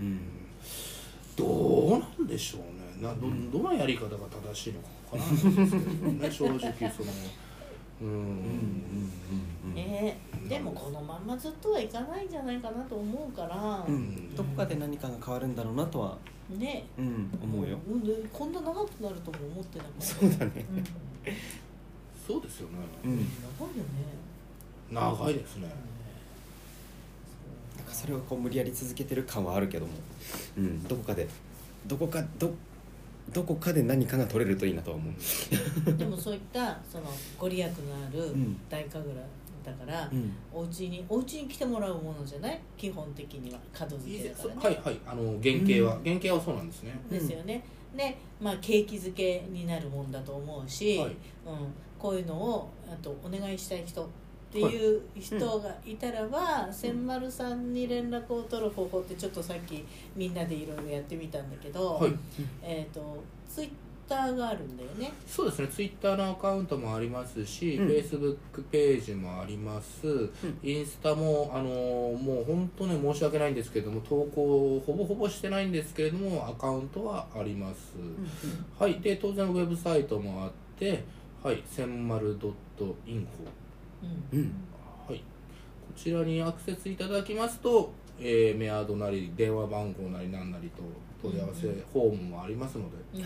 [0.00, 0.20] うん。
[1.36, 3.02] どうなんでしょうね。
[3.02, 4.16] などどのやり方が
[4.52, 4.86] 正しいのか
[5.18, 6.18] わからないん。
[6.18, 7.12] ですけどね正直その。
[8.02, 8.08] うん。
[8.08, 8.26] うんうん
[9.72, 13.94] うんえーでもこのまんまずっとはいかないんじゃないかなと思うから、うん。
[13.94, 16.18] うんどこかで何かが変わるんだろうなとは。
[16.50, 16.84] ね。
[16.98, 17.30] うん。
[17.42, 17.76] 思うよ。
[17.78, 18.04] ん。
[18.04, 20.04] でこんな長くなるとも思ってなかった。
[20.06, 20.64] そうだね。
[20.70, 20.84] うん。
[22.26, 23.10] そうですよね、うん。
[23.10, 24.24] 長いよね。
[24.90, 25.68] 長いですね。
[27.76, 29.92] なんかそれをこう無理やり続けてる感はあるけども、
[30.56, 31.28] うん、どこかで。
[31.86, 32.50] どこかど
[33.32, 35.92] どこかで何かが取れるといいなとは思う。
[35.94, 37.04] でもそういったその
[37.38, 38.60] ご利益のあるうん。
[38.68, 39.16] 大神楽
[39.64, 40.32] だから、うん。
[40.52, 42.60] お家にお家に来てもらうものじゃない？
[42.76, 43.58] 基本的には。
[43.78, 45.00] 門付けだからね、はいはい。
[45.06, 46.92] あの原型は、原型はそうなんですね。
[47.10, 47.64] ですよね。
[47.96, 51.08] でまあ景気づけになるもんだと思うし、はい。
[51.08, 51.16] うん、
[51.98, 54.08] こういうのをあとお願いしたい人
[54.54, 59.84] っていう人がいたらば、千丸さんに連絡を取る方法ってちょっとさっき
[60.14, 62.12] みんなでいろいろやってみたんだけど、はい。
[62.62, 63.70] えっ、とツイッ
[64.08, 65.12] ターがあるんだよね。
[65.26, 65.66] そうですね。
[65.66, 67.86] ツイッターのアカウントもありますし、うん。
[67.88, 70.30] フェイスブックページもあります、
[70.62, 77.94] インスタもあのもう本当ね申し訳ないんですけれども投稿ほぼほぼしてないんですけれどもアカウントはあります、
[78.78, 79.00] はい。
[79.00, 81.02] で当然ウェブサイトもあって
[81.42, 81.60] はい。
[81.66, 83.26] 千丸 .info
[84.32, 84.38] うん。
[84.40, 84.52] うん
[85.08, 85.18] はい。
[85.18, 85.22] こ
[85.96, 90.82] ちらにアクセスいただきますと、えーメアドなり電話番号なりなんなりと
[91.22, 93.22] 問い合わせフォームもありますので、うん。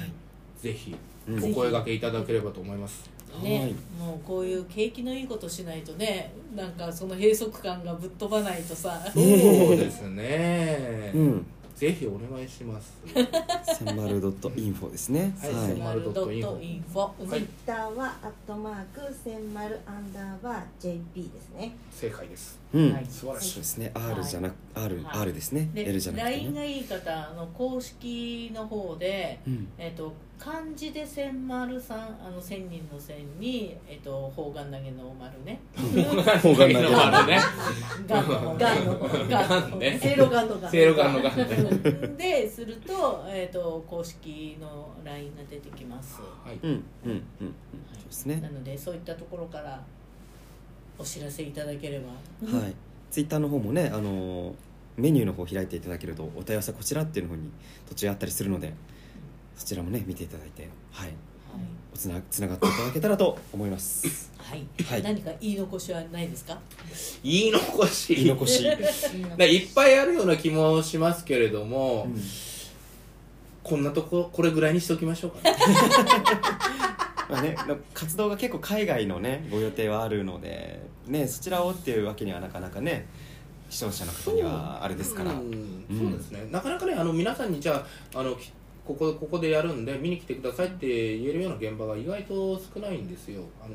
[0.61, 0.95] ぜひ
[1.29, 1.39] うん。
[1.39, 3.11] お声掛けいただければと思います、
[3.43, 3.73] ね、はい。
[3.99, 9.01] もうこういう景気のいいことしないとねなんかその閉塞感がぶっ飛ばないとさ。
[9.13, 9.25] そう
[9.77, 11.47] ですね、うん
[11.79, 12.93] ぜひお願いします。
[13.79, 15.33] 千丸ドットインフォですね。
[15.41, 15.67] はいはい。
[15.69, 17.01] 千丸ドットインフォ。
[17.01, 17.29] はい。
[17.29, 21.77] ツイッターはアットマーク千丸アンダーバー JP ですね。
[21.93, 22.59] 正解です。
[22.75, 22.93] うん。
[22.93, 23.07] はい。
[23.09, 23.93] 素晴らしいそうですね。
[23.95, 25.21] R じゃなく R はい。
[25.23, 25.71] R ですね。
[25.73, 29.69] で L じゃなくて LINE ねがいい方の公式の方で、うん。
[29.79, 35.61] えっと漢字で千丸さんあの千人の千に、えっと砲丸投げの丸ね。
[35.75, 37.41] 方眼投げのあるね。
[38.07, 39.77] ガンの方ガンのガンの。
[39.79, 39.99] ね。
[40.01, 40.71] せいろがんのガン。
[40.71, 41.45] せいろがんのガンね。
[42.17, 46.21] ですると,、えっと公式の LINE が出てきます。
[46.21, 46.59] はい。
[46.63, 47.11] うんうんうん。
[47.11, 47.25] うん
[47.93, 48.41] そうですね。
[48.41, 49.83] なのでそういったところから
[50.99, 52.57] お知らせいただければ。
[52.59, 52.75] はい、
[53.11, 54.55] ツイッターの方もね、あのー
[54.99, 57.51] メニューの方開いていただけるとお問い合わせこちらっていうの方に
[57.89, 58.75] 途中あったりするので
[59.59, 61.11] そちらもね見ていただいて、はい、
[61.93, 64.31] おつなつながっていただけたらと思います。
[64.39, 65.03] はい、はい。
[65.03, 66.59] 何か言い残しはないですか？
[67.23, 68.15] 言い残し。
[68.15, 72.23] 言い残し、ねいっぱいあるような気もしますけれども、うん
[73.65, 75.57] こんなとここれぐらいにしておきましょうかね。
[77.29, 83.07] まあね、の活動が結構海外のねご予定はあるので、ね、そちらをっていうわけにはなかなかね
[83.69, 85.85] 視聴者の方にはあれですから、うん。
[85.91, 85.99] うん。
[85.99, 86.49] そうですね。
[86.51, 87.85] なかなかねあの皆さんにじゃ
[88.15, 88.51] ああのき
[88.89, 90.87] ここここでやるんで見に来てくださいって
[91.19, 93.43] 言えるような現場が意外と少ないんですよ。
[93.63, 93.75] あの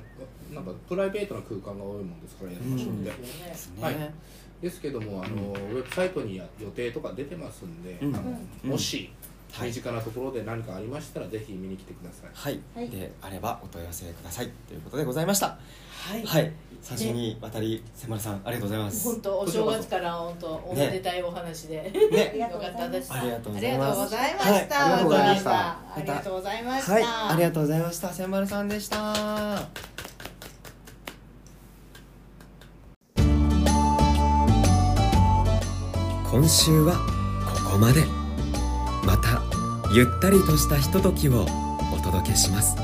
[0.55, 4.13] なんかプライベートな空間が多いもんですからやりましょうって、ねですね、はい。
[4.59, 8.15] ですけどもあの、ウェブサイトにや予定とか出てますんで、うん。
[8.15, 8.69] あのうん。
[8.71, 9.11] もし
[9.51, 12.29] はい身近なところで何かありましたら、ぜひ見に来てください。
[12.33, 12.89] はい、はい。
[12.89, 14.49] であればお問い合わせください。
[14.67, 15.59] ということでございました
[16.03, 16.51] はい、はい。
[16.83, 19.05] 3週にわたり千丸さんありがとうございます。
[19.05, 22.37] 本当お正月から本当おめでたいお話で、ね。
[22.51, 23.13] よかったです。
[23.13, 23.97] ありがとうごあざいます。
[23.97, 25.59] りがとうございました、はいありがとうございました。
[25.95, 28.09] ありがとうございました、はいありがとうございました。
[28.09, 29.13] 千丸さんでした。
[36.29, 36.95] 今週は
[37.63, 38.03] ここまで。
[39.05, 39.41] また
[39.93, 41.45] ゆったりとしたひとときを
[41.93, 42.75] お届けします。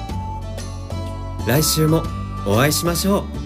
[1.47, 2.03] 来週も
[2.49, 3.38] お会いしましょう。